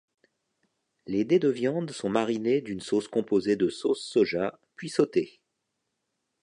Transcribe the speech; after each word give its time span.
Les 1.05 1.25
dés 1.25 1.37
de 1.37 1.49
viande 1.49 1.91
sont 1.91 2.09
marinés 2.09 2.59
d’une 2.61 2.81
sauce 2.81 3.07
composée 3.07 3.55
de 3.55 3.69
sauce 3.69 4.01
soja 4.01 4.59
puis 4.75 4.89
sautés. 4.89 5.39